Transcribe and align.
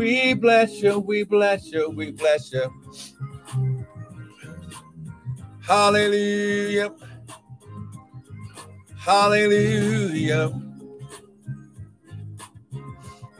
We 0.00 0.32
bless 0.32 0.80
you, 0.80 0.98
we 0.98 1.24
bless 1.24 1.66
you, 1.66 1.90
we 1.90 2.10
bless 2.10 2.54
you. 2.54 2.72
Hallelujah. 5.60 6.90
Hallelujah. 8.96 10.58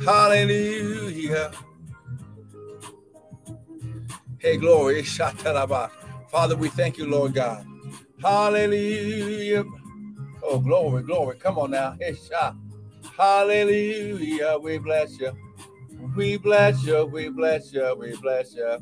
Hallelujah. 0.04 1.50
Hey, 4.38 4.58
glory. 4.58 5.02
Father, 5.02 6.56
we 6.56 6.68
thank 6.68 6.98
you, 6.98 7.08
Lord 7.08 7.32
God. 7.32 7.66
Hallelujah. 8.20 9.64
Oh, 10.42 10.58
glory, 10.58 11.04
glory. 11.04 11.38
Come 11.38 11.58
on 11.58 11.70
now. 11.70 11.96
Hallelujah. 13.16 14.58
We 14.60 14.76
bless 14.76 15.18
you. 15.18 15.32
We 16.16 16.36
bless 16.36 16.84
you. 16.84 17.06
We 17.06 17.28
bless 17.28 17.72
you. 17.72 17.96
We 17.98 18.16
bless 18.16 18.54
you. 18.54 18.78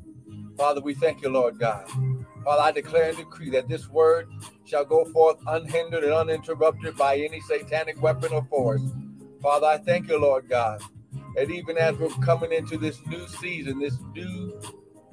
Father, 0.56 0.80
we 0.80 0.94
thank 0.94 1.22
you, 1.22 1.28
Lord 1.28 1.58
God. 1.58 1.88
Father, 2.44 2.62
I 2.62 2.72
declare 2.72 3.10
and 3.10 3.16
decree 3.16 3.50
that 3.50 3.68
this 3.68 3.88
word 3.88 4.28
shall 4.64 4.84
go 4.84 5.04
forth 5.06 5.38
unhindered 5.46 6.04
and 6.04 6.12
uninterrupted 6.12 6.96
by 6.96 7.16
any 7.16 7.40
satanic 7.40 8.00
weapon 8.00 8.32
or 8.32 8.44
force. 8.44 8.82
Father, 9.42 9.66
I 9.66 9.78
thank 9.78 10.08
you, 10.08 10.18
Lord 10.18 10.48
God, 10.48 10.82
that 11.34 11.50
even 11.50 11.76
as 11.76 11.96
we're 11.96 12.08
coming 12.24 12.52
into 12.52 12.78
this 12.78 13.04
new 13.06 13.26
season, 13.28 13.78
this 13.78 13.98
new 14.14 14.60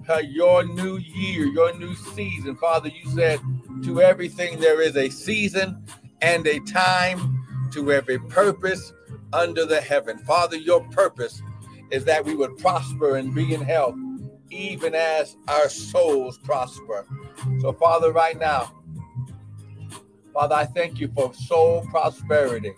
uh, 0.07 0.17
your 0.17 0.63
new 0.63 0.97
year, 0.97 1.45
your 1.47 1.75
new 1.77 1.95
season. 1.95 2.55
Father, 2.55 2.89
you 2.89 3.09
said 3.11 3.39
to 3.83 4.01
everything 4.01 4.59
there 4.59 4.81
is 4.81 4.95
a 4.95 5.09
season 5.09 5.83
and 6.21 6.45
a 6.47 6.59
time 6.61 7.43
to 7.71 7.91
every 7.91 8.19
purpose 8.19 8.93
under 9.33 9.65
the 9.65 9.81
heaven. 9.81 10.17
Father, 10.19 10.57
your 10.57 10.81
purpose 10.89 11.41
is 11.95 12.03
that 12.03 12.25
we 12.25 12.35
would 12.35 12.57
prosper 12.57 13.15
and 13.15 13.33
be 13.33 13.53
in 13.53 13.61
health, 13.61 13.95
even 14.51 14.93
as 14.93 15.37
our 15.47 15.69
souls 15.69 16.37
prosper. 16.39 17.05
So, 17.61 17.71
Father, 17.71 18.11
right 18.11 18.37
now, 18.37 18.81
Father, 20.33 20.55
I 20.55 20.65
thank 20.65 20.99
you 20.99 21.07
for 21.15 21.33
soul 21.33 21.87
prosperity. 21.89 22.73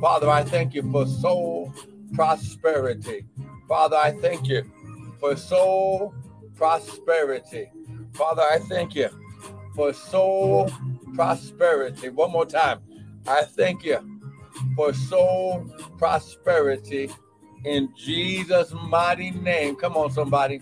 Father, 0.00 0.30
I 0.30 0.44
thank 0.44 0.72
you 0.72 0.88
for 0.92 1.04
soul 1.04 1.74
prosperity. 2.12 3.26
Father, 3.66 3.96
I 3.96 4.12
thank 4.12 4.46
you 4.46 4.62
for 5.18 5.34
soul 5.34 6.14
prosperity. 6.54 7.72
Father, 8.12 8.42
I 8.42 8.58
thank 8.58 8.94
you 8.94 9.08
for 9.74 9.92
soul 9.92 10.70
prosperity. 11.14 12.08
One 12.08 12.30
more 12.30 12.46
time. 12.46 12.78
I 13.26 13.42
thank 13.42 13.84
you 13.84 14.20
for 14.76 14.94
soul 14.94 15.68
prosperity 15.98 17.10
in 17.64 17.92
Jesus' 17.96 18.72
mighty 18.88 19.30
name. 19.30 19.76
Come 19.76 19.96
on, 19.96 20.10
somebody. 20.10 20.60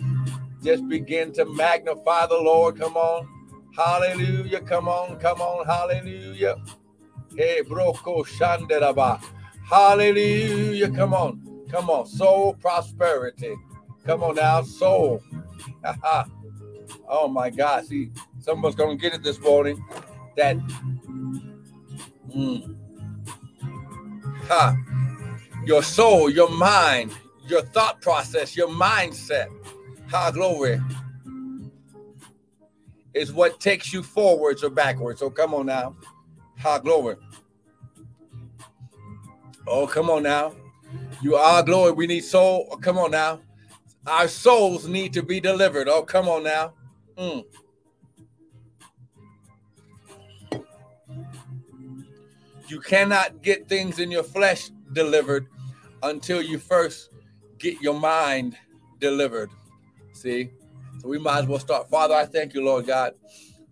Just 0.62 0.88
begin 0.88 1.32
to 1.34 1.44
magnify 1.44 2.26
the 2.26 2.38
Lord. 2.38 2.78
Come 2.78 2.96
on. 2.96 3.28
Hallelujah. 3.76 4.60
Come 4.60 4.88
on. 4.88 5.18
Come 5.18 5.40
on. 5.40 5.66
Hallelujah. 5.66 6.56
Hey, 7.36 7.62
broko 7.62 8.26
shanderaba. 8.26 9.22
Hallelujah. 9.64 10.90
Come 10.90 11.14
on. 11.14 11.64
Come 11.70 11.90
on. 11.90 12.06
Soul 12.06 12.54
prosperity. 12.54 13.54
Come 14.04 14.22
on 14.22 14.36
now. 14.36 14.62
Soul 14.62 15.22
oh 17.08 17.28
my 17.28 17.50
God. 17.50 17.86
See, 17.86 18.10
someone's 18.40 18.74
going 18.74 18.96
to 18.96 19.02
get 19.02 19.14
it 19.14 19.22
this 19.22 19.40
morning. 19.40 19.82
That, 20.36 20.56
mm, 22.34 22.76
ha, 24.48 24.76
your 25.68 25.82
soul, 25.82 26.30
your 26.30 26.48
mind, 26.48 27.12
your 27.46 27.60
thought 27.60 28.00
process, 28.00 28.56
your 28.56 28.68
mindset. 28.68 29.48
High 30.08 30.30
glory, 30.30 30.80
is 33.12 33.34
what 33.34 33.60
takes 33.60 33.92
you 33.92 34.02
forwards 34.02 34.64
or 34.64 34.70
backwards. 34.70 35.20
So 35.20 35.28
come 35.28 35.52
on 35.52 35.66
now. 35.66 35.94
High 36.58 36.78
glory. 36.78 37.16
Oh, 39.66 39.86
come 39.86 40.08
on 40.08 40.22
now. 40.22 40.54
You 41.20 41.36
are 41.36 41.62
glory. 41.62 41.92
We 41.92 42.06
need 42.06 42.24
soul. 42.24 42.66
Oh, 42.70 42.78
come 42.78 42.96
on 42.96 43.10
now. 43.10 43.40
Our 44.06 44.26
souls 44.26 44.88
need 44.88 45.12
to 45.12 45.22
be 45.22 45.38
delivered. 45.38 45.86
Oh, 45.86 46.02
come 46.02 46.30
on 46.30 46.44
now. 46.44 46.72
Mm. 47.18 47.44
You 52.68 52.80
cannot 52.80 53.42
get 53.42 53.68
things 53.68 53.98
in 53.98 54.10
your 54.10 54.22
flesh 54.22 54.70
delivered 54.94 55.46
until 56.02 56.42
you 56.42 56.58
first 56.58 57.10
get 57.58 57.80
your 57.80 57.98
mind 57.98 58.56
delivered. 59.00 59.50
See? 60.12 60.50
So 61.00 61.08
we 61.08 61.18
might 61.18 61.40
as 61.40 61.46
well 61.46 61.58
start. 61.58 61.88
Father, 61.88 62.14
I 62.14 62.24
thank 62.24 62.54
you, 62.54 62.64
Lord 62.64 62.86
God. 62.86 63.14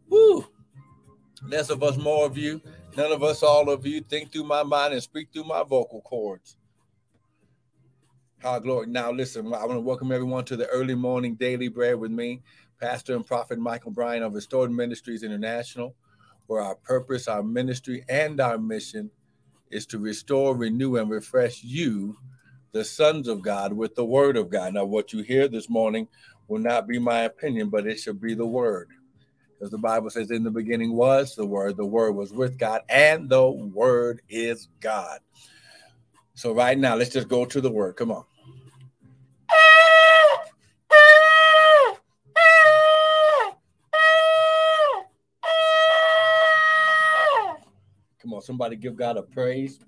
Woo! 0.08 0.46
Less 1.48 1.70
of 1.70 1.82
us, 1.82 1.96
more 1.96 2.26
of 2.26 2.36
you. 2.36 2.60
None 2.96 3.12
of 3.12 3.22
us, 3.22 3.42
all 3.42 3.68
of 3.68 3.84
you. 3.86 4.00
Think 4.00 4.32
through 4.32 4.44
my 4.44 4.62
mind 4.62 4.94
and 4.94 5.02
speak 5.02 5.28
through 5.32 5.44
my 5.44 5.62
vocal 5.62 6.00
cords. 6.02 6.56
How 8.38 8.58
glory. 8.58 8.86
Now, 8.86 9.10
listen, 9.10 9.46
I 9.46 9.64
want 9.64 9.72
to 9.72 9.80
welcome 9.80 10.12
everyone 10.12 10.44
to 10.46 10.56
the 10.56 10.66
early 10.66 10.94
morning 10.94 11.34
daily 11.34 11.68
bread 11.68 11.96
with 11.96 12.10
me, 12.10 12.42
Pastor 12.80 13.16
and 13.16 13.26
Prophet 13.26 13.58
Michael 13.58 13.90
Bryan 13.90 14.22
of 14.22 14.34
Restored 14.34 14.70
Ministries 14.70 15.22
International, 15.22 15.94
where 16.46 16.62
our 16.62 16.76
purpose, 16.76 17.28
our 17.28 17.42
ministry, 17.42 18.04
and 18.08 18.40
our 18.40 18.58
mission 18.58 19.10
is 19.70 19.86
to 19.86 19.98
restore, 19.98 20.56
renew, 20.56 20.96
and 20.96 21.10
refresh 21.10 21.62
you, 21.62 22.16
the 22.72 22.84
sons 22.84 23.28
of 23.28 23.42
God, 23.42 23.72
with 23.72 23.94
the 23.94 24.04
word 24.04 24.36
of 24.36 24.50
God. 24.50 24.74
Now, 24.74 24.84
what 24.84 25.12
you 25.12 25.22
hear 25.22 25.48
this 25.48 25.68
morning 25.68 26.08
will 26.48 26.60
not 26.60 26.86
be 26.86 26.98
my 26.98 27.20
opinion, 27.22 27.70
but 27.70 27.86
it 27.86 27.98
should 27.98 28.20
be 28.20 28.34
the 28.34 28.46
word. 28.46 28.88
Because 29.58 29.70
the 29.70 29.78
Bible 29.78 30.10
says, 30.10 30.30
in 30.30 30.44
the 30.44 30.50
beginning 30.50 30.94
was 30.94 31.34
the 31.34 31.46
word, 31.46 31.76
the 31.76 31.86
word 31.86 32.12
was 32.12 32.32
with 32.32 32.58
God, 32.58 32.82
and 32.88 33.28
the 33.28 33.48
word 33.48 34.20
is 34.28 34.68
God. 34.80 35.20
So, 36.34 36.52
right 36.52 36.78
now, 36.78 36.94
let's 36.94 37.12
just 37.12 37.28
go 37.28 37.46
to 37.46 37.60
the 37.60 37.70
word. 37.70 37.96
Come 37.96 38.12
on. 38.12 38.24
Come 48.26 48.34
on, 48.34 48.42
somebody 48.42 48.74
give 48.74 48.96
God 48.96 49.16
a 49.16 49.22
praise. 49.22 49.78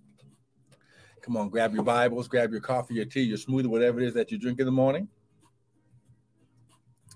Come 1.23 1.37
on, 1.37 1.49
grab 1.49 1.75
your 1.75 1.83
Bibles, 1.83 2.29
grab 2.29 2.53
your 2.53 2.61
coffee, 2.61 2.95
your 2.95 3.05
tea, 3.05 3.23
your 3.23 3.37
smoothie, 3.37 3.67
whatever 3.67 3.99
it 3.99 4.07
is 4.07 4.15
that 4.15 4.31
you 4.31 4.39
drink 4.39 4.61
in 4.61 4.67
the 4.67 4.71
morning. 4.71 5.09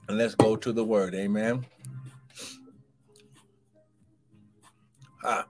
And 0.09 0.19
let's 0.19 0.35
go 0.35 0.57
to 0.57 0.73
the 0.73 0.83
word. 0.83 1.15
Amen. 1.15 1.65
Ah. 5.23 5.47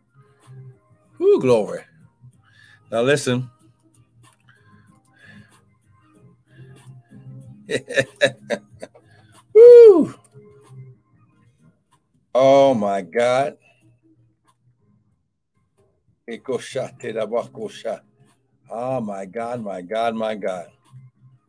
Whoo, 1.18 1.40
glory. 1.40 1.80
Now 2.90 3.00
listen. 3.00 3.48
Woo. 9.54 10.14
Oh 12.34 12.74
my 12.74 13.00
God. 13.00 13.56
Oh 18.70 19.00
my 19.00 19.26
God, 19.26 19.62
my 19.62 19.82
God, 19.82 20.14
my 20.14 20.34
God. 20.34 20.66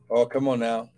Oh, 0.10 0.26
come 0.26 0.48
on 0.48 0.60
now. 0.60 0.90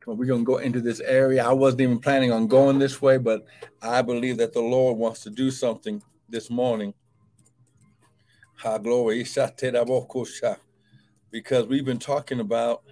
Come 0.00 0.12
on, 0.12 0.18
we're 0.18 0.26
gonna 0.26 0.44
go 0.44 0.58
into 0.58 0.80
this 0.80 1.00
area. 1.00 1.44
I 1.44 1.52
wasn't 1.52 1.82
even 1.82 1.98
planning 1.98 2.32
on 2.32 2.46
going 2.46 2.78
this 2.78 3.02
way, 3.02 3.18
but 3.18 3.46
I 3.82 4.02
believe 4.02 4.38
that 4.38 4.52
the 4.52 4.60
Lord 4.60 4.98
wants 4.98 5.22
to 5.24 5.30
do 5.30 5.50
something 5.50 6.02
this 6.28 6.50
morning. 6.50 6.94
Ha 8.56 8.78
glory. 8.78 9.24
Because 11.30 11.66
we've 11.66 11.84
been 11.84 11.98
talking 11.98 12.40
about 12.40 12.82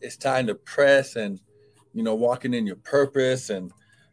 it's 0.00 0.16
time 0.16 0.46
to 0.46 0.54
press 0.54 1.16
and 1.16 1.40
you 1.92 2.02
know 2.02 2.14
walking 2.14 2.54
in 2.54 2.66
your 2.66 2.76
purpose 2.76 3.50
and 3.50 3.72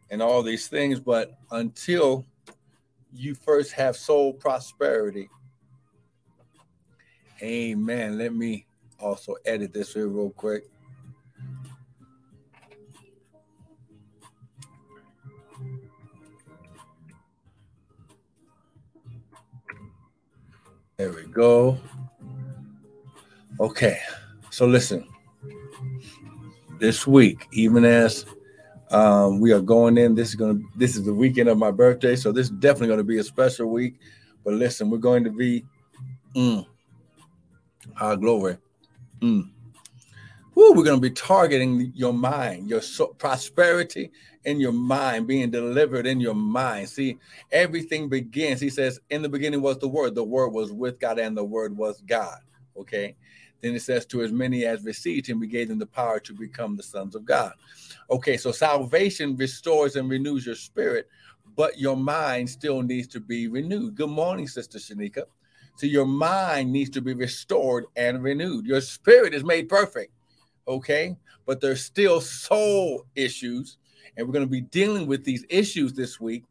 and 0.10 0.22
all 0.22 0.44
these 0.44 0.68
things. 0.68 1.00
But 1.00 1.38
until 1.52 2.26
you 3.14 3.36
first 3.36 3.72
have 3.74 3.96
soul 3.96 4.34
prosperity, 4.34 5.30
amen. 7.42 8.18
Let 8.18 8.34
me 8.34 8.66
also 9.00 9.36
edit 9.46 9.74
this 9.74 9.94
here 9.94 10.08
real 10.08 10.30
quick. 10.32 10.64
There 20.98 21.12
we 21.12 21.24
go. 21.24 21.78
Okay, 23.60 24.00
so 24.50 24.66
listen. 24.66 25.08
This 26.80 27.06
week, 27.06 27.48
even 27.52 27.84
as 27.84 28.26
um, 28.92 29.40
we 29.40 29.52
are 29.52 29.62
going 29.62 29.98
in. 29.98 30.16
This 30.16 30.30
is 30.30 30.36
to 30.38 30.62
this 30.76 30.96
is 30.96 31.06
the 31.06 31.14
weekend 31.14 31.50
of 31.50 31.58
my 31.58 31.72
birthday, 31.72 32.16
so 32.16 32.32
this 32.32 32.48
is 32.48 32.52
definitely 32.52 32.88
going 32.88 33.00
to 33.00 33.04
be 33.04 33.20
a 33.20 33.24
special 33.24 33.68
week. 33.68 33.96
But 34.44 34.54
listen, 34.56 34.90
we're 34.90 34.98
going 34.98 35.24
to 35.24 35.32
be 35.32 35.66
Mm. 36.36 36.66
Our 38.00 38.18
glory. 38.18 38.58
Mm. 39.22 39.50
Woo, 40.54 40.74
we're 40.74 40.84
going 40.84 40.98
to 40.98 41.10
be 41.10 41.12
targeting 41.12 41.92
your 41.96 42.14
mind, 42.14 42.70
your 42.70 42.82
so- 42.82 43.16
prosperity 43.18 44.12
in 44.44 44.60
your 44.60 44.72
mind, 44.74 45.28
being 45.28 45.50
delivered 45.50 46.06
in 46.06 46.20
your 46.20 46.36
mind. 46.36 46.90
See, 46.90 47.18
everything 47.52 48.10
begins. 48.10 48.60
He 48.60 48.70
says, 48.70 49.00
In 49.10 49.22
the 49.22 49.30
beginning 49.30 49.62
was 49.62 49.80
the 49.80 49.88
Word. 49.88 50.16
The 50.16 50.24
Word 50.24 50.50
was 50.50 50.72
with 50.72 51.00
God, 51.00 51.20
and 51.20 51.36
the 51.36 51.44
Word 51.44 51.76
was 51.76 52.02
God. 52.02 52.40
Okay. 52.78 53.16
Then 53.62 53.76
it 53.76 53.82
says, 53.82 54.06
To 54.08 54.22
as 54.22 54.32
many 54.32 54.66
as 54.66 54.84
received 54.84 55.28
him, 55.28 55.40
we 55.40 55.48
gave 55.48 55.70
them 55.70 55.80
the 55.80 55.86
power 55.86 56.20
to 56.20 56.34
become 56.34 56.76
the 56.76 56.84
sons 56.84 57.16
of 57.16 57.26
God. 57.26 57.54
Okay, 58.10 58.38
so 58.38 58.52
salvation 58.52 59.36
restores 59.36 59.96
and 59.96 60.10
renews 60.10 60.46
your 60.46 60.56
spirit, 60.56 61.08
but 61.56 61.80
your 61.80 61.98
mind 61.98 62.50
still 62.50 62.82
needs 62.82 63.08
to 63.10 63.20
be 63.20 63.48
renewed. 63.48 63.96
Good 63.96 64.10
morning, 64.10 64.48
Sister 64.48 64.78
Shanika. 64.78 65.24
So 65.78 65.88
your 65.88 66.06
mind 66.06 66.72
needs 66.72 66.90
to 66.92 67.02
be 67.02 67.14
restored 67.14 67.86
and 67.96 68.24
renewed. 68.24 68.66
Your 68.66 68.82
spirit 68.82 69.34
is 69.34 69.44
made 69.44 69.68
perfect, 69.68 70.14
okay? 70.68 71.16
But 71.46 71.60
there's 71.60 71.84
still 71.84 72.22
soul 72.22 73.06
issues, 73.16 73.78
and 74.16 74.26
we're 74.26 74.34
going 74.34 74.46
to 74.46 74.52
be 74.52 74.62
dealing 74.62 75.06
with 75.06 75.24
these 75.26 75.46
issues 75.50 75.94
this 75.94 76.20
week 76.20 76.44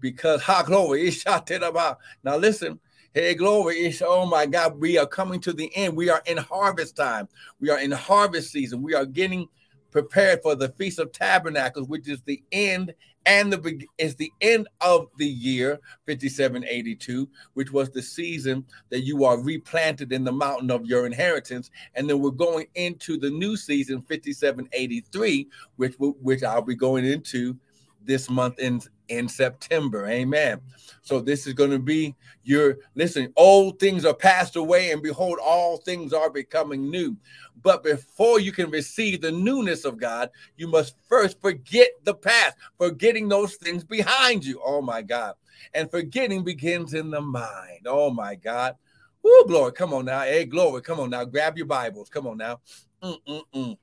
because 0.00 0.40
ha 0.44 0.62
glory 0.62 1.12
now 2.24 2.36
listen 2.36 2.78
Hey, 3.12 3.34
glory. 3.34 3.74
It's, 3.78 4.02
oh 4.06 4.24
my 4.24 4.46
God. 4.46 4.78
We 4.78 4.96
are 4.96 5.06
coming 5.06 5.40
to 5.40 5.52
the 5.52 5.68
end. 5.74 5.96
We 5.96 6.10
are 6.10 6.22
in 6.26 6.36
harvest 6.36 6.94
time. 6.94 7.28
We 7.58 7.68
are 7.68 7.80
in 7.80 7.90
harvest 7.90 8.52
season. 8.52 8.82
We 8.82 8.94
are 8.94 9.04
getting 9.04 9.48
prepared 9.90 10.42
for 10.42 10.54
the 10.54 10.68
Feast 10.68 11.00
of 11.00 11.10
Tabernacles, 11.10 11.88
which 11.88 12.08
is 12.08 12.20
the 12.22 12.40
end 12.52 12.94
and 13.26 13.52
the 13.52 13.86
is 13.98 14.14
the 14.14 14.30
end 14.40 14.66
of 14.80 15.08
the 15.18 15.26
year 15.26 15.78
5782 16.06 17.28
which 17.52 17.70
was 17.70 17.90
the 17.90 18.00
season 18.00 18.64
that 18.88 19.02
you 19.02 19.24
are 19.24 19.38
replanted 19.38 20.10
in 20.10 20.24
the 20.24 20.32
mountain 20.32 20.70
of 20.70 20.86
your 20.86 21.04
inheritance 21.04 21.70
and 21.94 22.08
then 22.08 22.18
we're 22.18 22.30
going 22.30 22.66
into 22.76 23.18
the 23.18 23.28
new 23.28 23.58
season 23.58 24.00
5783 24.08 25.48
which 25.76 25.94
which 25.98 26.42
I'll 26.42 26.62
be 26.62 26.74
going 26.74 27.04
into 27.04 27.58
this 28.04 28.30
month 28.30 28.58
in 28.58 28.80
in 29.08 29.28
September. 29.28 30.06
Amen. 30.06 30.60
So 31.02 31.20
this 31.20 31.46
is 31.46 31.52
going 31.52 31.70
to 31.70 31.78
be 31.78 32.14
your 32.42 32.78
listen, 32.94 33.32
old 33.36 33.78
things 33.78 34.04
are 34.04 34.14
passed 34.14 34.56
away, 34.56 34.92
and 34.92 35.02
behold, 35.02 35.38
all 35.42 35.78
things 35.78 36.12
are 36.12 36.30
becoming 36.30 36.90
new. 36.90 37.16
But 37.62 37.82
before 37.82 38.40
you 38.40 38.52
can 38.52 38.70
receive 38.70 39.20
the 39.20 39.32
newness 39.32 39.84
of 39.84 39.98
God, 39.98 40.30
you 40.56 40.68
must 40.68 40.96
first 41.08 41.40
forget 41.40 41.90
the 42.04 42.14
past, 42.14 42.56
forgetting 42.78 43.28
those 43.28 43.56
things 43.56 43.84
behind 43.84 44.44
you. 44.44 44.60
Oh 44.64 44.80
my 44.80 45.02
God. 45.02 45.34
And 45.74 45.90
forgetting 45.90 46.44
begins 46.44 46.94
in 46.94 47.10
the 47.10 47.20
mind. 47.20 47.86
Oh 47.86 48.10
my 48.10 48.34
God. 48.34 48.76
Oh, 49.22 49.44
glory. 49.46 49.72
Come 49.72 49.92
on 49.92 50.06
now. 50.06 50.20
Hey, 50.20 50.46
glory. 50.46 50.80
Come 50.80 51.00
on 51.00 51.10
now. 51.10 51.24
Grab 51.24 51.56
your 51.58 51.66
Bibles. 51.66 52.08
Come 52.08 52.26
on 52.26 52.38
now. 52.38 52.60
Mm-mm-mm. 53.02 53.76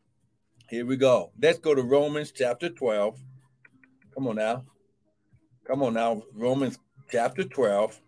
Here 0.69 0.85
we 0.85 0.97
go. 0.97 1.31
Let's 1.39 1.59
go 1.59 1.75
to 1.75 1.83
Romans 1.83 2.31
chapter 2.31 2.69
12. 2.69 3.19
Come 4.17 4.29
on 4.29 4.35
now. 4.37 4.63
Come 5.67 5.83
on 5.83 5.93
now. 5.93 6.23
Romans 6.33 6.79
chapter 7.11 7.43
12. 7.43 8.01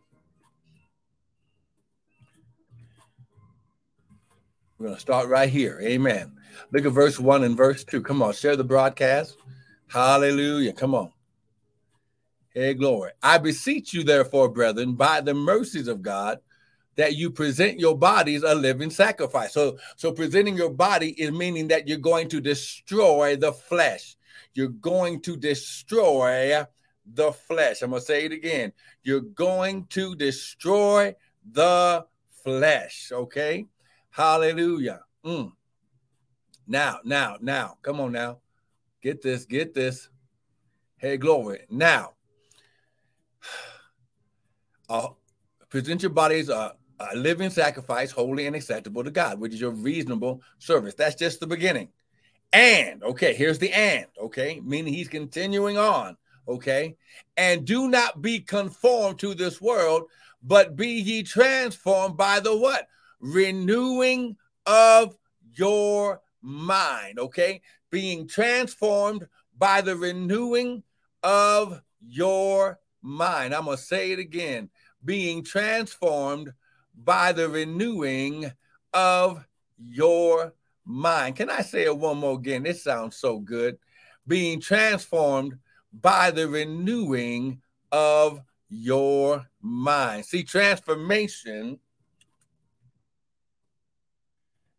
We're 4.79 4.88
going 4.88 4.95
to 4.95 5.00
start 5.00 5.29
right 5.29 5.50
here. 5.50 5.79
Amen. 5.83 6.35
Look 6.71 6.88
at 6.88 6.94
verse 6.94 7.19
1 7.19 7.44
and 7.44 7.56
verse 7.56 7.83
2. 7.83 8.01
Come 8.01 8.23
on, 8.23 8.33
share 8.33 8.56
the 8.56 8.63
broadcast. 8.63 9.38
Hallelujah. 9.85 10.73
Come 10.73 10.95
on. 10.95 11.11
Hey, 12.56 12.73
glory. 12.73 13.11
I 13.21 13.38
beseech 13.38 13.94
you, 13.94 14.03
therefore, 14.03 14.50
brethren, 14.50 14.95
by 14.95 15.21
the 15.21 15.35
mercies 15.35 15.88
of 15.88 16.01
God, 16.01 16.39
that 16.95 17.15
you 17.15 17.31
present 17.31 17.80
your 17.80 17.97
bodies 17.97 18.44
a 18.44 18.53
living 18.53 18.89
sacrifice. 18.89 19.53
So, 19.53 19.77
so 19.95 20.12
presenting 20.12 20.56
your 20.56 20.69
body 20.69 21.12
is 21.12 21.31
meaning 21.31 21.68
that 21.69 21.88
you're 21.88 21.97
going 21.97 22.27
to 22.30 22.41
destroy 22.41 23.36
the 23.36 23.53
flesh. 23.53 24.18
You're 24.53 24.69
going 24.69 25.21
to 25.21 25.38
destroy 25.38 26.65
the 27.13 27.31
flesh. 27.31 27.81
I'm 27.81 27.91
going 27.91 28.01
to 28.01 28.06
say 28.06 28.25
it 28.25 28.31
again. 28.31 28.74
You're 29.03 29.21
going 29.21 29.86
to 29.88 30.15
destroy 30.15 31.15
the 31.51 32.06
flesh. 32.44 33.12
Okay. 33.13 33.68
Hallelujah. 34.09 35.01
Mm. 35.24 35.51
Now, 36.68 37.00
now, 37.03 37.38
now, 37.42 37.77
come 37.81 38.00
on 38.00 38.12
now. 38.12 38.39
Get 39.01 39.21
this, 39.21 39.45
get 39.45 39.74
this. 39.74 40.09
Hey, 40.97 41.18
glory. 41.18 41.62
Now, 41.69 42.13
uh, 44.89 45.07
present 45.69 46.01
your 46.01 46.12
bodies 46.12 46.50
a, 46.50 46.75
a 47.00 47.16
living 47.16 47.50
sacrifice, 47.50 48.12
holy 48.12 48.48
and 48.48 48.56
acceptable 48.56 49.04
to 49.04 49.12
God, 49.12 49.40
which 49.40 49.54
is 49.54 49.62
your 49.62 49.72
reasonable 49.72 50.42
service. 50.57 50.94
That's 50.94 51.16
just 51.16 51.40
the 51.40 51.48
beginning. 51.48 51.90
And 52.51 53.04
okay, 53.04 53.34
here's 53.34 53.60
the 53.60 53.72
and 53.72 54.06
okay, 54.19 54.60
meaning 54.63 54.94
he's 54.94 55.07
continuing 55.07 55.78
on. 55.78 56.18
Okay, 56.48 56.98
and 57.38 57.66
do 57.66 57.88
not 57.88 58.22
be 58.22 58.40
conformed 58.40 59.19
to 59.19 59.36
this 59.36 59.62
world, 59.62 60.04
but 60.42 60.75
be 60.75 60.88
ye 60.88 61.24
transformed 61.24 62.18
by 62.18 62.40
the 62.40 62.56
what? 62.57 62.88
Renewing 63.19 64.36
of 64.66 65.16
your 65.54 66.22
mind. 66.42 67.19
Okay, 67.19 67.62
being 67.92 68.28
transformed 68.28 69.28
by 69.57 69.81
the 69.81 69.95
renewing 69.95 70.84
of 71.22 71.81
your 72.02 72.80
mind. 73.02 73.54
I'm 73.54 73.66
gonna 73.66 73.78
say 73.78 74.12
it 74.12 74.19
again 74.19 74.69
being 75.04 75.44
transformed 75.44 76.54
by 77.04 77.31
the 77.31 77.50
renewing 77.50 78.51
of 78.94 79.46
your 79.78 80.54
mind. 80.86 81.36
Can 81.36 81.50
I 81.50 81.62
say 81.62 81.84
it 81.84 81.98
one 81.98 82.18
more 82.18 82.36
again? 82.36 82.63
This 82.63 82.84
sounds 82.84 83.16
so 83.16 83.40
good. 83.40 83.78
Being 84.28 84.60
transformed 84.60 85.57
by 85.94 86.31
the 86.31 86.48
renewing 86.48 87.62
of 87.92 88.42
your 88.69 89.48
mind. 89.62 90.25
See, 90.25 90.44
transformation, 90.44 91.80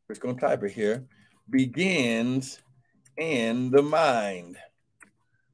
we're 0.08 0.14
just 0.14 0.20
going 0.20 0.36
to 0.36 0.40
type 0.40 0.62
it 0.62 0.72
here, 0.72 1.04
begins 1.48 2.60
in 3.16 3.70
the 3.70 3.82
mind. 3.82 4.56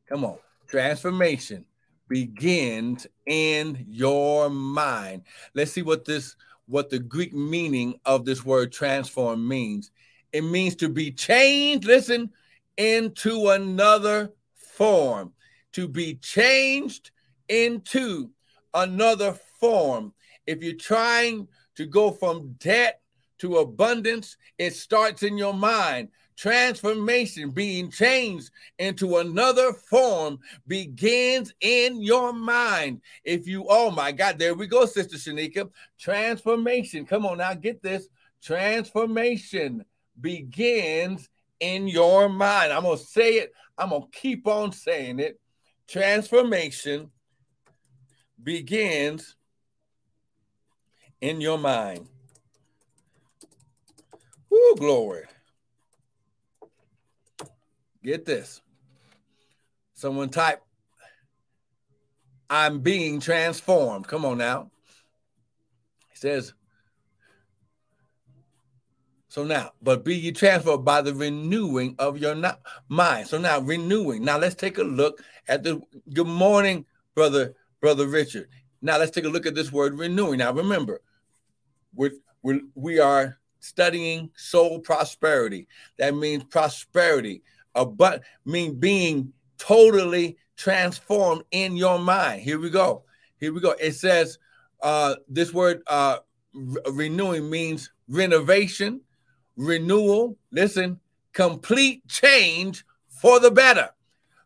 Come 0.08 0.24
on. 0.24 0.38
Transformation 0.68 1.64
begins 2.08 3.06
in 3.26 3.84
your 3.88 4.50
mind. 4.50 5.22
Let's 5.54 5.72
see 5.72 5.82
what 5.82 6.04
this 6.04 6.36
what 6.66 6.90
the 6.90 6.98
Greek 6.98 7.32
meaning 7.32 7.98
of 8.04 8.24
this 8.24 8.44
word 8.44 8.72
transform 8.72 9.46
means. 9.46 9.90
It 10.32 10.42
means 10.42 10.76
to 10.76 10.88
be 10.88 11.12
changed, 11.12 11.86
listen, 11.86 12.30
into 12.76 13.50
another 13.50 14.32
form. 14.54 15.32
To 15.72 15.88
be 15.88 16.16
changed 16.16 17.10
into 17.48 18.30
another 18.74 19.38
form. 19.60 20.12
If 20.46 20.62
you're 20.62 20.74
trying 20.74 21.48
to 21.76 21.86
go 21.86 22.10
from 22.10 22.54
debt 22.58 23.00
to 23.38 23.58
abundance, 23.58 24.36
it 24.58 24.74
starts 24.74 25.22
in 25.22 25.36
your 25.38 25.54
mind. 25.54 26.08
Transformation, 26.36 27.50
being 27.50 27.90
changed 27.90 28.50
into 28.78 29.18
another 29.18 29.72
form, 29.72 30.38
begins 30.66 31.54
in 31.60 32.02
your 32.02 32.32
mind. 32.32 33.00
If 33.24 33.46
you, 33.46 33.66
oh 33.68 33.90
my 33.90 34.12
God, 34.12 34.38
there 34.38 34.54
we 34.54 34.66
go, 34.66 34.84
Sister 34.84 35.16
Shanika. 35.16 35.70
Transformation. 35.98 37.06
Come 37.06 37.24
on 37.24 37.38
now, 37.38 37.54
get 37.54 37.82
this. 37.82 38.08
Transformation 38.42 39.84
begins 40.20 41.28
in 41.60 41.88
your 41.88 42.28
mind. 42.28 42.72
I'm 42.72 42.82
going 42.82 42.98
to 42.98 43.04
say 43.04 43.34
it, 43.34 43.52
I'm 43.78 43.90
going 43.90 44.02
to 44.02 44.08
keep 44.18 44.46
on 44.46 44.72
saying 44.72 45.20
it. 45.20 45.40
Transformation 45.88 47.10
begins 48.42 49.36
in 51.20 51.40
your 51.40 51.58
mind. 51.58 52.06
Woo, 54.50 54.74
glory. 54.76 55.24
Get 58.06 58.24
this. 58.24 58.62
Someone 59.94 60.28
type, 60.28 60.62
I'm 62.48 62.78
being 62.78 63.18
transformed. 63.18 64.06
Come 64.06 64.24
on 64.24 64.38
now. 64.38 64.70
He 66.10 66.16
says, 66.16 66.54
so 69.26 69.42
now, 69.42 69.72
but 69.82 70.04
be 70.04 70.14
ye 70.14 70.30
transformed 70.30 70.84
by 70.84 71.02
the 71.02 71.14
renewing 71.14 71.96
of 71.98 72.16
your 72.16 72.36
mind. 72.88 73.26
So 73.26 73.38
now, 73.38 73.58
renewing. 73.58 74.24
Now 74.24 74.38
let's 74.38 74.54
take 74.54 74.78
a 74.78 74.84
look 74.84 75.20
at 75.48 75.64
the. 75.64 75.82
Good 76.14 76.28
morning, 76.28 76.86
brother, 77.16 77.54
brother 77.80 78.06
Richard. 78.06 78.48
Now 78.82 78.98
let's 78.98 79.10
take 79.10 79.24
a 79.24 79.28
look 79.28 79.46
at 79.46 79.56
this 79.56 79.72
word 79.72 79.98
renewing. 79.98 80.38
Now 80.38 80.52
remember, 80.52 81.00
we're, 81.92 82.12
we're 82.44 82.60
we 82.76 83.00
are 83.00 83.40
studying 83.58 84.30
soul 84.36 84.78
prosperity. 84.78 85.66
That 85.98 86.14
means 86.14 86.44
prosperity 86.44 87.42
but 87.84 88.22
mean 88.44 88.78
being 88.78 89.32
totally 89.58 90.36
transformed 90.56 91.42
in 91.50 91.76
your 91.76 91.98
mind. 91.98 92.42
Here 92.42 92.58
we 92.58 92.70
go. 92.70 93.04
Here 93.38 93.52
we 93.52 93.60
go. 93.60 93.72
It 93.72 93.92
says 93.92 94.38
uh, 94.82 95.16
this 95.28 95.52
word 95.52 95.82
uh, 95.86 96.18
renewing 96.90 97.50
means 97.50 97.90
renovation, 98.08 99.00
renewal. 99.56 100.36
Listen, 100.50 101.00
complete 101.32 102.06
change 102.08 102.84
for 103.08 103.40
the 103.40 103.50
better. 103.50 103.90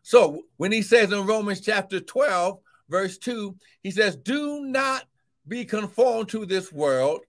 So 0.03 0.43
when 0.57 0.71
he 0.71 0.81
says 0.81 1.11
in 1.11 1.25
Romans 1.25 1.61
chapter 1.61 1.99
12, 1.99 2.59
verse 2.89 3.17
2, 3.17 3.55
he 3.83 3.91
says, 3.91 4.15
Do 4.15 4.65
not 4.65 5.05
be 5.47 5.63
conformed 5.63 6.29
to 6.29 6.45
this 6.45 6.71
world, 6.71 7.21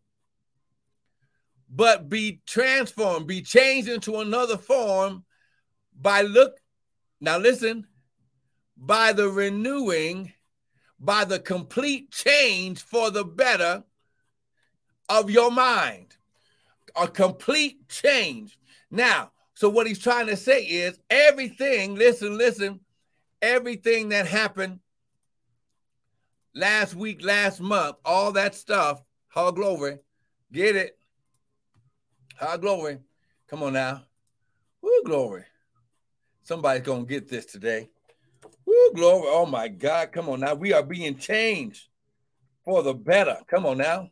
but 1.70 2.08
be 2.08 2.40
transformed, 2.46 3.26
be 3.26 3.42
changed 3.42 3.88
into 3.88 4.16
another 4.16 4.56
form 4.56 5.24
by 6.02 6.22
look. 6.22 6.60
Now 7.20 7.38
listen, 7.38 7.86
by 8.76 9.12
the 9.12 9.28
renewing, 9.28 10.32
by 10.98 11.24
the 11.24 11.38
complete 11.38 12.10
change 12.10 12.82
for 12.82 13.10
the 13.10 13.24
better 13.24 13.84
of 15.08 15.30
your 15.30 15.50
mind. 15.50 16.16
A 16.96 17.08
complete 17.08 17.88
change. 17.88 18.58
Now, 18.90 19.32
so 19.54 19.68
what 19.68 19.86
he's 19.86 19.98
trying 19.98 20.26
to 20.26 20.36
say 20.36 20.62
is 20.64 20.98
everything, 21.08 21.94
listen, 21.94 22.36
listen, 22.36 22.80
everything 23.40 24.10
that 24.10 24.26
happened 24.26 24.80
last 26.54 26.94
week, 26.94 27.24
last 27.24 27.60
month, 27.60 27.96
all 28.04 28.32
that 28.32 28.54
stuff, 28.54 29.02
how 29.28 29.50
glory, 29.50 29.98
get 30.52 30.76
it. 30.76 30.98
How 32.34 32.56
glory. 32.56 32.98
Come 33.48 33.62
on 33.62 33.74
now. 33.74 34.02
Woo, 34.82 35.02
glory. 35.04 35.44
Somebody's 36.44 36.84
to 36.84 37.04
get 37.04 37.28
this 37.28 37.46
today. 37.46 37.88
Woo, 38.66 38.92
glory. 38.94 39.28
Oh 39.28 39.46
my 39.46 39.68
God. 39.68 40.12
Come 40.12 40.28
on 40.28 40.40
now. 40.40 40.54
We 40.54 40.72
are 40.72 40.82
being 40.82 41.16
changed 41.16 41.88
for 42.64 42.82
the 42.82 42.94
better. 42.94 43.38
Come 43.48 43.66
on 43.66 43.78
now. 43.78 44.10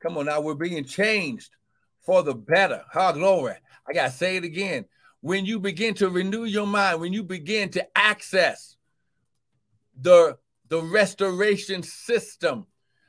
Come 0.00 0.18
on 0.18 0.26
now. 0.26 0.40
We're 0.40 0.54
being 0.54 0.84
changed 0.84 1.50
for 2.02 2.22
the 2.22 2.34
better. 2.34 2.84
How 2.92 3.12
glory. 3.12 3.54
I 3.88 3.92
got 3.92 4.10
to 4.10 4.16
say 4.16 4.36
it 4.36 4.44
again. 4.44 4.84
When 5.20 5.44
you 5.44 5.58
begin 5.58 5.94
to 5.94 6.10
renew 6.10 6.44
your 6.44 6.66
mind, 6.66 7.00
when 7.00 7.12
you 7.12 7.22
begin 7.22 7.70
to 7.70 7.86
access 7.98 8.76
the, 10.00 10.36
the 10.68 10.82
restoration 10.82 11.82
system, 11.82 12.66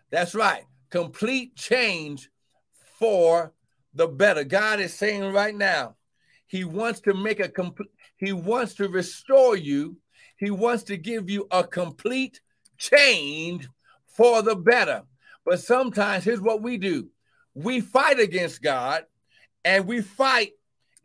that's 0.09 0.33
right, 0.33 0.63
complete 0.89 1.55
change 1.55 2.29
for 2.97 3.53
the 3.93 4.07
better. 4.07 4.43
God 4.43 4.79
is 4.79 4.93
saying 4.93 5.31
right 5.33 5.55
now, 5.55 5.95
He 6.49 6.65
wants 6.65 6.99
to 7.01 7.13
make 7.13 7.39
a 7.39 7.47
complete, 7.47 7.91
He 8.17 8.33
wants 8.33 8.73
to 8.75 8.89
restore 8.89 9.55
you, 9.55 9.97
He 10.37 10.49
wants 10.49 10.83
to 10.83 10.97
give 10.97 11.29
you 11.29 11.47
a 11.51 11.63
complete 11.63 12.41
change 12.77 13.69
for 14.07 14.41
the 14.41 14.55
better. 14.55 15.03
But 15.45 15.61
sometimes, 15.61 16.23
here's 16.23 16.41
what 16.41 16.61
we 16.61 16.77
do 16.77 17.07
we 17.53 17.81
fight 17.81 18.19
against 18.19 18.61
God 18.61 19.05
and 19.63 19.85
we 19.85 20.01
fight 20.01 20.51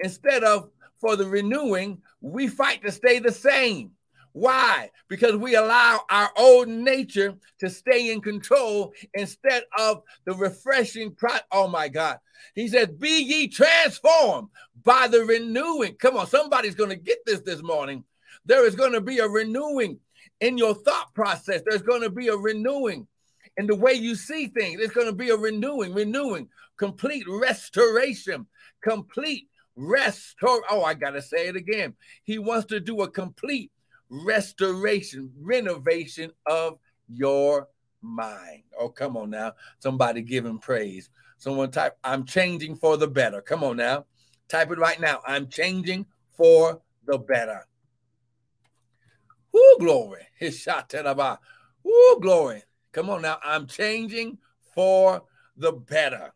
instead 0.01 0.45
of 0.45 0.71
for 0.99 1.17
the 1.17 1.27
renewing, 1.27 2.01
we 2.23 2.49
fight 2.49 2.83
to 2.83 2.91
stay 2.91 3.19
the 3.19 3.33
same. 3.33 3.91
Why? 4.35 4.91
Because 5.09 5.37
we 5.37 5.55
allow 5.55 6.01
our 6.11 6.29
old 6.37 6.67
nature 6.67 7.37
to 7.61 7.71
stay 7.71 8.11
in 8.11 8.21
control 8.21 8.93
instead 9.15 9.63
of 9.79 10.03
the 10.27 10.35
refreshing. 10.35 11.15
Pro- 11.15 11.39
oh 11.53 11.69
my 11.69 11.89
God. 11.89 12.19
He 12.57 12.67
says, 12.67 12.89
Be 12.89 13.23
ye 13.23 13.47
transformed 13.47 14.49
by 14.83 15.07
the 15.07 15.25
renewing. 15.25 15.95
Come 15.95 16.17
on, 16.17 16.27
somebody's 16.27 16.75
going 16.75 16.91
to 16.91 16.97
get 16.97 17.19
this 17.25 17.41
this 17.41 17.63
morning. 17.63 18.03
There 18.45 18.67
is 18.67 18.75
going 18.75 18.93
to 18.93 19.01
be 19.01 19.21
a 19.21 19.29
renewing 19.29 20.01
in 20.41 20.59
your 20.59 20.75
thought 20.75 21.15
process, 21.15 21.63
there's 21.65 21.83
going 21.83 22.03
to 22.03 22.11
be 22.11 22.27
a 22.27 22.37
renewing 22.37 23.07
in 23.57 23.67
the 23.69 23.77
way 23.77 23.93
you 23.93 24.17
see 24.17 24.49
things. 24.49 24.79
There's 24.79 24.91
going 24.91 25.07
to 25.07 25.13
be 25.13 25.31
a 25.31 25.37
renewing, 25.37 25.95
renewing, 25.95 26.49
complete 26.77 27.25
restoration, 27.29 28.47
complete 28.83 29.49
restore. 29.77 30.63
Oh, 30.69 30.83
I 30.83 30.95
got 30.95 31.11
to 31.11 31.23
say 31.23 31.47
it 31.47 31.57
again. 31.57 31.95
He 32.25 32.39
wants 32.39 32.67
to 32.67 32.81
do 32.81 33.03
a 33.03 33.11
complete 33.11 33.71
restoration, 34.25 35.33
renovation 35.41 36.31
of 36.47 36.79
your 37.09 37.69
mind. 38.03 38.63
Oh, 38.79 38.89
come 38.89 39.17
on 39.17 39.31
now. 39.31 39.53
Somebody 39.79 40.23
give 40.23 40.45
him 40.45 40.59
praise. 40.59 41.11
Someone 41.39 41.71
type, 41.71 41.97
I'm 42.05 42.25
changing 42.25 42.77
for 42.77 42.97
the 42.97 43.09
better. 43.09 43.41
Come 43.41 43.65
on 43.65 43.77
now. 43.77 44.07
Type 44.49 44.71
it 44.71 44.79
right 44.79 45.01
now. 45.01 45.21
I'm 45.27 45.49
changing 45.49 46.07
for 46.37 46.81
the 47.07 47.19
better. 47.19 47.67
Woo, 49.53 49.79
glory. 49.79 50.27
His 50.39 50.59
shot 50.59 50.91
to 50.91 51.39
Woo, 51.83 52.21
glory. 52.21 52.63
Come 52.93 53.11
on 53.11 53.23
now. 53.23 53.39
I'm 53.43 53.67
changing 53.67 54.39
for 54.75 55.23
the 55.57 55.73
better. 55.73 56.33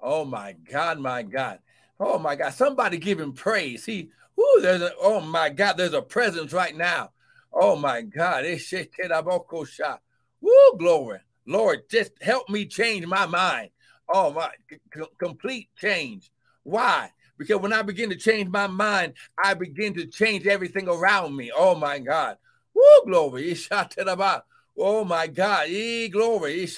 Oh 0.00 0.24
my 0.24 0.52
God, 0.52 0.98
my 0.98 1.22
God. 1.22 1.60
Oh 2.00 2.18
my 2.18 2.34
God. 2.34 2.52
Somebody 2.52 2.98
give 2.98 3.20
him 3.20 3.32
praise. 3.32 3.84
He, 3.84 4.10
whoo, 4.36 4.60
there's 4.60 4.82
a, 4.82 4.92
oh 5.00 5.20
my 5.20 5.48
God, 5.50 5.74
there's 5.76 5.94
a 5.94 6.02
presence 6.02 6.52
right 6.52 6.76
now. 6.76 7.10
Oh 7.52 7.76
my 7.76 8.02
God. 8.02 8.44
Eh, 8.44 8.58
Woo, 10.40 10.76
glory. 10.78 11.18
Lord, 11.46 11.88
just 11.90 12.12
help 12.22 12.48
me 12.48 12.66
change 12.66 13.06
my 13.06 13.26
mind. 13.26 13.70
Oh 14.12 14.32
my, 14.32 14.50
c- 14.70 15.02
complete 15.18 15.68
change. 15.76 16.30
Why? 16.62 17.10
Because 17.38 17.60
when 17.60 17.72
I 17.72 17.82
begin 17.82 18.10
to 18.10 18.16
change 18.16 18.48
my 18.48 18.66
mind, 18.66 19.14
I 19.42 19.54
begin 19.54 19.94
to 19.94 20.06
change 20.06 20.46
everything 20.46 20.88
around 20.88 21.36
me. 21.36 21.50
Oh 21.56 21.74
my 21.74 21.98
God. 21.98 22.36
Woo, 22.74 23.04
glory. 23.06 23.52
Eh, 23.52 24.38
oh 24.78 25.04
my 25.04 25.26
God. 25.26 25.68
E 25.68 26.08
glory. 26.08 26.68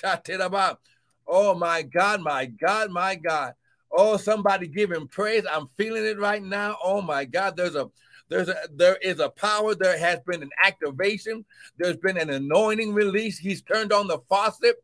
Oh 1.27 1.55
my 1.55 1.83
God, 1.83 2.21
my 2.21 2.47
God, 2.47 2.91
my 2.91 3.15
God. 3.15 3.55
Oh, 3.97 4.17
somebody 4.17 4.67
give 4.67 4.91
him 4.91 5.07
praise. 5.07 5.45
I'm 5.51 5.69
feeling 5.77 6.05
it 6.05 6.19
right 6.19 6.43
now. 6.43 6.77
Oh 6.83 7.01
my 7.01 7.25
God, 7.25 7.57
there's 7.57 7.77
a 7.77 7.89
there's 8.29 8.49
a 8.49 8.57
there 8.75 8.97
is 9.03 9.21
a 9.21 9.29
power. 9.29 9.75
There 9.75 9.99
has 9.99 10.19
been 10.27 10.43
an 10.43 10.51
activation. 10.65 11.45
There's 11.79 11.97
been 11.97 12.19
an 12.19 12.31
anointing 12.31 12.93
release. 12.93 13.39
He's 13.39 13.63
turned 13.63 13.93
on 13.93 14.09
the 14.09 14.19
faucet 14.29 14.77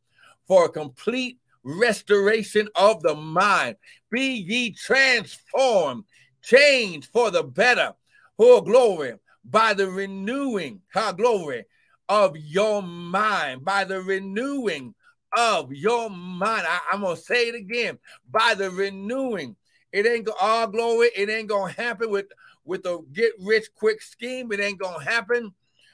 for 0.47 0.67
a 0.67 0.69
complete 0.69 1.39
restoration 1.63 2.69
of 2.75 3.03
the 3.03 3.15
mind. 3.15 3.77
Be 4.11 4.35
ye 4.35 4.73
transformed, 4.73 6.05
changed 6.43 7.09
for 7.13 7.31
the 7.31 7.43
better. 7.43 7.95
Oh, 8.39 8.61
glory, 8.61 9.15
by 9.45 9.75
the 9.75 9.89
renewing, 9.89 10.81
ha, 10.93 11.13
glory, 11.13 11.65
of 12.09 12.37
your 12.37 12.83
mind, 12.83 13.65
by 13.65 13.85
the 13.85 14.01
renewing 14.01 14.95
of 15.37 15.73
your 15.73 16.11
mind. 16.11 16.67
I, 16.67 16.81
am 16.93 17.03
gonna 17.03 17.17
say 17.17 17.49
it 17.49 17.55
again 17.55 17.99
by 18.31 18.55
the 18.55 18.71
renewing. 18.71 19.57
It 19.93 20.07
ain't 20.07 20.29
all 20.41 20.67
glory. 20.67 21.11
It 21.17 21.29
ain't 21.29 21.49
gonna 21.49 21.73
happen 21.73 22.11
with 22.11 22.27
with 22.65 22.87
a 22.87 23.01
get 23.13 23.33
rich 23.41 23.67
quick 23.75 24.03
scheme. 24.03 24.53
It 24.53 24.61
ain't 24.61 24.79
gonna 24.79 25.05
happen. 25.05 25.53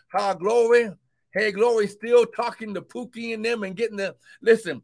How 0.08 0.34
glory. 0.34 0.90
Hey, 1.32 1.52
glory, 1.52 1.86
still 1.86 2.24
talking 2.24 2.72
to 2.72 2.80
Pookie 2.80 3.34
and 3.34 3.44
them 3.44 3.62
and 3.62 3.76
getting 3.76 3.98
the 3.98 4.16
listen. 4.40 4.80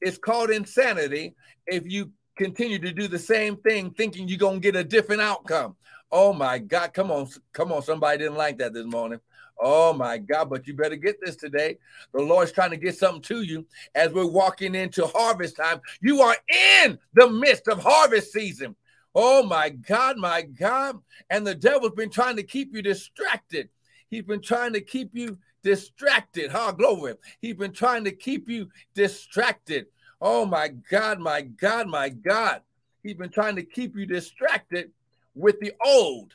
It's 0.00 0.18
called 0.18 0.50
insanity 0.50 1.34
if 1.66 1.84
you 1.86 2.12
continue 2.36 2.78
to 2.78 2.92
do 2.92 3.08
the 3.08 3.18
same 3.18 3.56
thing, 3.56 3.90
thinking 3.90 4.28
you're 4.28 4.38
gonna 4.38 4.60
get 4.60 4.76
a 4.76 4.84
different 4.84 5.22
outcome. 5.22 5.76
Oh 6.10 6.32
my 6.32 6.58
God, 6.58 6.92
come 6.92 7.10
on, 7.10 7.28
come 7.52 7.72
on. 7.72 7.82
Somebody 7.82 8.18
didn't 8.18 8.36
like 8.36 8.58
that 8.58 8.74
this 8.74 8.86
morning. 8.86 9.18
Oh 9.60 9.92
my 9.92 10.18
God, 10.18 10.50
but 10.50 10.66
you 10.66 10.74
better 10.74 10.96
get 10.96 11.20
this 11.20 11.36
today. 11.36 11.78
The 12.12 12.22
Lord's 12.22 12.52
trying 12.52 12.70
to 12.70 12.76
get 12.76 12.96
something 12.96 13.22
to 13.22 13.42
you 13.42 13.66
as 13.94 14.12
we're 14.12 14.26
walking 14.26 14.74
into 14.74 15.06
harvest 15.06 15.56
time. 15.56 15.80
You 16.00 16.20
are 16.22 16.36
in 16.82 16.98
the 17.14 17.30
midst 17.30 17.68
of 17.68 17.82
harvest 17.82 18.32
season. 18.32 18.74
Oh 19.14 19.42
my 19.42 19.68
God, 19.68 20.16
my 20.16 20.42
God. 20.42 20.98
And 21.30 21.46
the 21.46 21.54
devil's 21.54 21.92
been 21.92 22.10
trying 22.10 22.36
to 22.36 22.42
keep 22.42 22.74
you 22.74 22.82
distracted. 22.82 23.68
He's 24.08 24.24
been 24.24 24.42
trying 24.42 24.72
to 24.72 24.80
keep 24.80 25.10
you 25.12 25.38
distracted. 25.62 26.50
Huh, 26.50 26.72
glory. 26.72 27.14
He's 27.40 27.54
been 27.54 27.72
trying 27.72 28.04
to 28.04 28.12
keep 28.12 28.48
you 28.48 28.68
distracted. 28.94 29.86
Oh 30.20 30.44
my 30.44 30.68
God, 30.68 31.18
my 31.18 31.42
God, 31.42 31.88
my 31.88 32.08
God. 32.08 32.62
He's 33.02 33.14
been 33.14 33.30
trying 33.30 33.56
to 33.56 33.62
keep 33.62 33.96
you 33.96 34.06
distracted 34.06 34.90
with 35.34 35.58
the 35.60 35.72
old. 35.84 36.34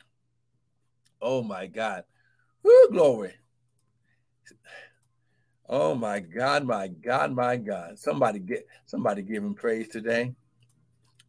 Oh 1.20 1.42
my 1.42 1.66
God. 1.66 2.04
Woo, 2.68 2.88
glory. 2.90 3.32
Oh 5.70 5.94
my 5.94 6.20
God, 6.20 6.64
my 6.64 6.88
God, 6.88 7.32
my 7.32 7.56
God. 7.56 7.98
Somebody 7.98 8.40
get 8.40 8.66
somebody 8.84 9.22
give 9.22 9.42
him 9.42 9.54
praise 9.54 9.88
today. 9.88 10.34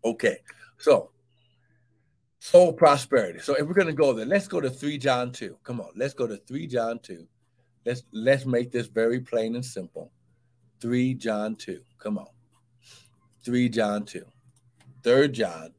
Okay, 0.04 0.40
so 0.78 1.12
soul 2.40 2.74
prosperity. 2.74 3.40
So 3.40 3.54
if 3.54 3.66
we're 3.66 3.74
gonna 3.74 3.94
go 3.94 4.12
there, 4.12 4.26
let's 4.26 4.50
go 4.50 4.60
to 4.60 4.70
3 4.70 4.98
John 4.98 5.32
2. 5.32 5.58
Come 5.64 5.80
on, 5.80 5.92
let's 5.96 6.14
go 6.14 6.28
to 6.28 6.36
3 6.36 6.68
John 6.68 7.00
2. 7.00 7.26
Let's 7.86 8.04
let's 8.12 8.46
make 8.46 8.70
this 8.72 8.88
very 8.88 9.22
plain 9.22 9.56
and 9.56 9.66
simple. 9.66 10.12
3 10.82 11.14
John 11.14 11.56
2. 11.56 11.80
Come 12.00 12.18
on. 12.18 12.28
3 13.46 13.70
John 13.70 14.04
2. 14.04 14.26
3 15.04 15.28
John 15.30 15.74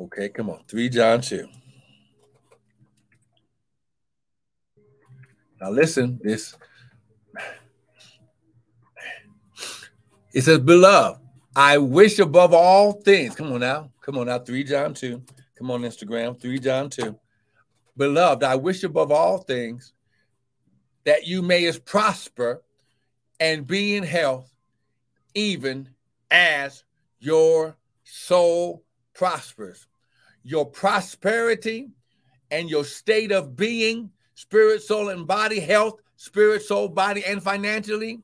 Okay, 0.00 0.28
come 0.28 0.50
on. 0.50 0.62
3 0.68 0.88
John 0.88 1.20
2. 1.20 1.48
Now 5.60 5.70
listen, 5.70 6.20
this 6.22 6.54
it 10.32 10.42
says, 10.42 10.60
Beloved, 10.60 11.20
I 11.56 11.78
wish 11.78 12.20
above 12.20 12.54
all 12.54 12.92
things. 12.92 13.34
Come 13.34 13.52
on 13.52 13.60
now. 13.60 13.90
Come 14.00 14.18
on 14.18 14.26
now. 14.26 14.38
3 14.38 14.62
John 14.62 14.94
2. 14.94 15.20
Come 15.56 15.70
on, 15.72 15.82
Instagram. 15.82 16.40
3 16.40 16.58
John 16.60 16.88
2. 16.88 17.18
Beloved, 17.96 18.44
I 18.44 18.54
wish 18.54 18.84
above 18.84 19.10
all 19.10 19.38
things 19.38 19.92
that 21.02 21.26
you 21.26 21.42
may 21.42 21.66
as 21.66 21.76
prosper 21.76 22.62
and 23.40 23.66
be 23.66 23.96
in 23.96 24.04
health, 24.04 24.48
even 25.34 25.88
as 26.30 26.84
your 27.18 27.76
soul 28.04 28.84
prospers. 29.14 29.87
Your 30.42 30.66
prosperity 30.66 31.88
and 32.50 32.70
your 32.70 32.84
state 32.84 33.32
of 33.32 33.56
being, 33.56 34.10
spirit, 34.34 34.82
soul, 34.82 35.08
and 35.08 35.26
body, 35.26 35.60
health, 35.60 36.00
spirit, 36.16 36.62
soul, 36.62 36.88
body, 36.88 37.24
and 37.24 37.42
financially, 37.42 38.22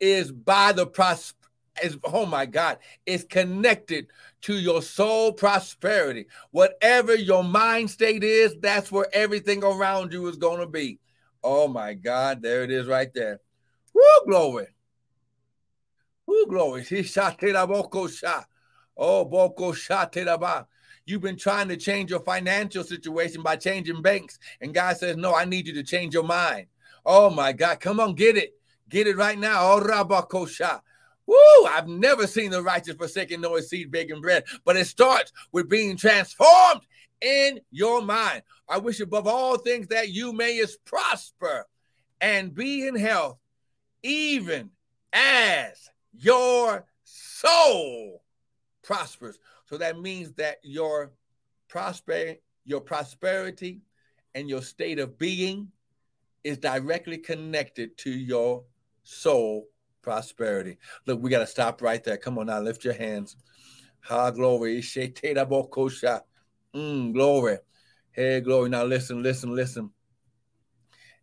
is 0.00 0.32
by 0.32 0.72
the 0.72 0.86
pros 0.86 1.34
is 1.82 1.96
oh 2.04 2.26
my 2.26 2.44
God, 2.46 2.78
is 3.06 3.24
connected 3.24 4.08
to 4.42 4.54
your 4.54 4.82
soul 4.82 5.32
prosperity. 5.32 6.26
Whatever 6.50 7.14
your 7.14 7.44
mind 7.44 7.90
state 7.90 8.24
is, 8.24 8.54
that's 8.60 8.92
where 8.92 9.06
everything 9.12 9.64
around 9.64 10.12
you 10.12 10.26
is 10.28 10.36
going 10.36 10.60
to 10.60 10.66
be. 10.66 10.98
Oh 11.42 11.68
my 11.68 11.94
God, 11.94 12.42
there 12.42 12.62
it 12.62 12.70
is 12.70 12.86
right 12.86 13.12
there. 13.14 13.40
Woo, 13.94 14.02
glory. 14.26 14.66
Woo, 16.26 16.46
glory. 16.46 16.84
Oh, 18.96 19.24
boko 19.24 19.72
shot 19.72 20.16
You've 21.04 21.22
been 21.22 21.36
trying 21.36 21.68
to 21.68 21.76
change 21.76 22.10
your 22.10 22.20
financial 22.20 22.84
situation 22.84 23.42
by 23.42 23.56
changing 23.56 24.02
banks. 24.02 24.38
And 24.60 24.72
God 24.72 24.96
says, 24.96 25.16
No, 25.16 25.34
I 25.34 25.44
need 25.44 25.66
you 25.66 25.74
to 25.74 25.82
change 25.82 26.14
your 26.14 26.22
mind. 26.22 26.66
Oh 27.04 27.30
my 27.30 27.52
God, 27.52 27.80
come 27.80 27.98
on, 27.98 28.14
get 28.14 28.36
it. 28.36 28.54
Get 28.88 29.06
it 29.06 29.16
right 29.16 29.38
now. 29.38 29.72
Oh, 29.72 29.80
Rabakosha. 29.80 30.80
Woo! 31.26 31.66
I've 31.66 31.88
never 31.88 32.26
seen 32.26 32.50
the 32.50 32.62
righteous 32.62 32.96
forsaken 32.96 33.40
nor 33.40 33.56
his 33.56 33.70
seed 33.70 33.90
begging 33.90 34.20
bread, 34.20 34.44
but 34.64 34.76
it 34.76 34.86
starts 34.86 35.32
with 35.52 35.68
being 35.68 35.96
transformed 35.96 36.82
in 37.20 37.60
your 37.70 38.02
mind. 38.02 38.42
I 38.68 38.78
wish 38.78 39.00
above 39.00 39.26
all 39.26 39.56
things 39.56 39.88
that 39.88 40.10
you 40.10 40.32
may 40.32 40.62
prosper 40.84 41.66
and 42.20 42.54
be 42.54 42.86
in 42.86 42.96
health, 42.96 43.38
even 44.02 44.70
as 45.12 45.88
your 46.12 46.86
soul 47.04 48.22
prospers. 48.82 49.38
So 49.66 49.76
that 49.78 49.98
means 49.98 50.32
that 50.32 50.58
your 50.62 51.12
prosper, 51.68 52.34
your 52.64 52.80
prosperity 52.80 53.80
and 54.34 54.48
your 54.48 54.62
state 54.62 54.98
of 54.98 55.18
being 55.18 55.68
is 56.44 56.58
directly 56.58 57.18
connected 57.18 57.96
to 57.98 58.10
your 58.10 58.64
soul 59.04 59.68
prosperity. 60.02 60.78
Look, 61.06 61.22
we 61.22 61.30
got 61.30 61.38
to 61.38 61.46
stop 61.46 61.80
right 61.82 62.02
there. 62.02 62.16
Come 62.16 62.38
on 62.38 62.46
now, 62.46 62.60
lift 62.60 62.84
your 62.84 62.94
hands. 62.94 63.36
Ha 64.00 64.30
glory. 64.30 64.80
Mm, 66.74 67.12
glory. 67.12 67.58
Hey, 68.10 68.40
glory. 68.40 68.68
Now 68.68 68.84
listen, 68.84 69.22
listen, 69.22 69.54
listen. 69.54 69.90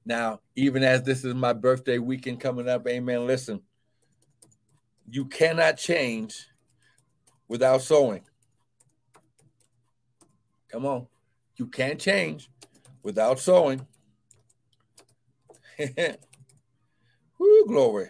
Now, 0.05 0.39
even 0.55 0.83
as 0.83 1.03
this 1.03 1.25
is 1.25 1.35
my 1.35 1.53
birthday 1.53 1.97
weekend 1.97 2.39
coming 2.39 2.69
up, 2.69 2.87
amen. 2.87 3.27
Listen, 3.27 3.61
you 5.09 5.25
cannot 5.25 5.77
change 5.77 6.47
without 7.49 7.81
sowing. 7.81 8.21
Come 10.69 10.85
on. 10.85 11.07
You 11.57 11.67
can't 11.67 11.99
change 11.99 12.49
without 13.03 13.39
sowing. 13.39 13.85
Woo, 17.37 17.65
glory. 17.67 18.09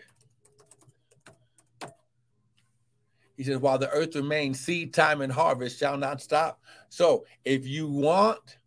He 3.36 3.44
says, 3.44 3.58
while 3.58 3.78
the 3.80 3.90
earth 3.90 4.16
remains, 4.16 4.60
seed 4.60 4.94
time 4.94 5.22
and 5.22 5.32
harvest 5.32 5.80
shall 5.80 5.98
not 5.98 6.22
stop. 6.22 6.60
So 6.90 7.26
if 7.46 7.66
you 7.66 7.88
want 7.88 8.58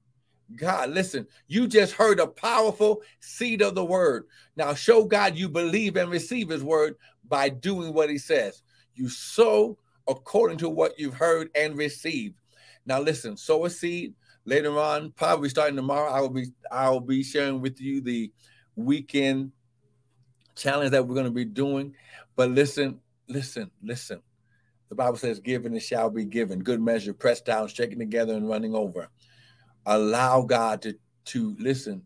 God, 0.56 0.90
listen, 0.90 1.26
you 1.46 1.66
just 1.66 1.92
heard 1.92 2.20
a 2.20 2.26
powerful 2.26 3.02
seed 3.20 3.62
of 3.62 3.74
the 3.74 3.84
word. 3.84 4.24
Now 4.56 4.74
show 4.74 5.04
God 5.04 5.36
you 5.36 5.48
believe 5.48 5.96
and 5.96 6.10
receive 6.10 6.48
his 6.48 6.62
word 6.62 6.96
by 7.28 7.48
doing 7.48 7.92
what 7.94 8.10
he 8.10 8.18
says. 8.18 8.62
You 8.94 9.08
sow 9.08 9.78
according 10.08 10.58
to 10.58 10.68
what 10.68 10.98
you've 10.98 11.14
heard 11.14 11.48
and 11.54 11.76
received. 11.76 12.36
Now 12.86 13.00
listen, 13.00 13.36
sow 13.36 13.64
a 13.64 13.70
seed. 13.70 14.14
Later 14.44 14.78
on, 14.78 15.12
probably 15.12 15.48
starting 15.48 15.76
tomorrow, 15.76 16.10
I 16.10 16.20
will 16.20 16.30
be 16.30 16.46
I 16.70 16.90
will 16.90 17.00
be 17.00 17.22
sharing 17.22 17.60
with 17.60 17.80
you 17.80 18.00
the 18.00 18.32
weekend 18.74 19.52
challenge 20.56 20.90
that 20.90 21.06
we're 21.06 21.14
going 21.14 21.26
to 21.26 21.30
be 21.30 21.44
doing. 21.44 21.94
But 22.36 22.50
listen, 22.50 23.00
listen, 23.28 23.70
listen. 23.82 24.20
The 24.88 24.96
Bible 24.96 25.16
says, 25.16 25.40
given 25.40 25.74
it 25.74 25.80
shall 25.80 26.10
be 26.10 26.24
given. 26.24 26.58
Good 26.62 26.80
measure, 26.80 27.14
pressed 27.14 27.46
down, 27.46 27.68
shaken 27.68 27.98
together, 27.98 28.34
and 28.34 28.48
running 28.48 28.74
over. 28.74 29.08
Allow 29.86 30.42
God 30.42 30.82
to, 30.82 30.94
to 31.26 31.56
listen, 31.58 32.02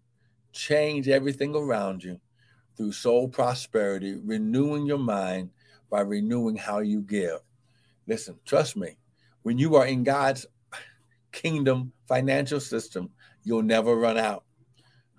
change 0.53 1.09
everything 1.09 1.55
around 1.55 2.05
you 2.05 2.21
through 2.77 2.93
soul 2.93 3.29
prosperity, 3.29 4.21
renewing 4.25 4.87
your 4.87 4.99
mind 4.99 5.51
by 5.91 6.01
renewing 6.01 6.57
how 6.57 6.79
you 6.79 7.01
give. 7.01 7.41
Listen, 8.07 8.39
trust 8.45 8.77
me, 8.77 8.97
when 9.43 9.59
you 9.59 9.77
are 9.77 9.87
in 9.87 10.05
God's 10.05 10.47
kingdom 11.33 11.93
financial 12.09 12.61
system, 12.61 13.11
you'll 13.43 13.63
never 13.63 13.97
run 13.97 14.17
out. 14.19 14.45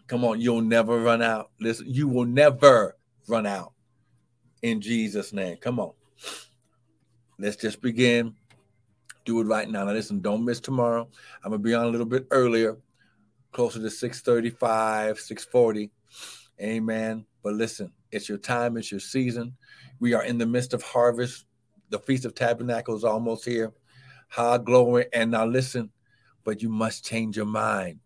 Come 0.07 0.23
on, 0.23 0.39
you'll 0.39 0.61
never 0.61 0.99
run 0.99 1.21
out. 1.21 1.51
Listen, 1.59 1.85
you 1.89 2.07
will 2.07 2.25
never 2.25 2.95
run 3.27 3.45
out 3.45 3.73
in 4.61 4.79
Jesus' 4.81 5.33
name. 5.33 5.57
Come 5.57 5.79
on. 5.79 5.91
Let's 7.39 7.57
just 7.57 7.81
begin. 7.81 8.35
Do 9.25 9.41
it 9.41 9.43
right 9.43 9.69
now. 9.69 9.83
Now 9.83 9.91
listen, 9.91 10.21
don't 10.21 10.45
miss 10.45 10.61
tomorrow. 10.61 11.09
I'm 11.43 11.51
gonna 11.51 11.61
be 11.61 11.73
on 11.73 11.85
a 11.85 11.89
little 11.89 12.05
bit 12.05 12.25
earlier, 12.31 12.77
closer 13.51 13.79
to 13.81 13.89
635, 13.89 15.19
640. 15.19 15.91
Amen. 16.61 17.25
But 17.43 17.53
listen, 17.53 17.91
it's 18.11 18.29
your 18.29 18.37
time, 18.37 18.77
it's 18.77 18.91
your 18.91 19.01
season. 19.01 19.55
We 19.99 20.13
are 20.13 20.23
in 20.23 20.37
the 20.37 20.45
midst 20.45 20.73
of 20.73 20.81
harvest. 20.81 21.46
The 21.89 21.99
Feast 21.99 22.25
of 22.25 22.35
Tabernacles 22.35 23.03
almost 23.03 23.45
here. 23.45 23.73
High 24.29 24.57
glory. 24.57 25.07
And 25.13 25.31
now 25.31 25.45
listen, 25.45 25.89
but 26.43 26.61
you 26.61 26.69
must 26.69 27.05
change 27.05 27.37
your 27.37 27.45
mind. 27.45 27.99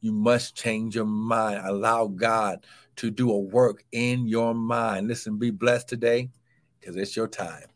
You 0.00 0.12
must 0.12 0.54
change 0.54 0.94
your 0.94 1.04
mind. 1.04 1.62
Allow 1.64 2.08
God 2.08 2.64
to 2.96 3.10
do 3.10 3.30
a 3.30 3.38
work 3.38 3.84
in 3.92 4.26
your 4.26 4.54
mind. 4.54 5.08
Listen, 5.08 5.38
be 5.38 5.50
blessed 5.50 5.88
today 5.88 6.30
because 6.80 6.96
it's 6.96 7.16
your 7.16 7.28
time. 7.28 7.66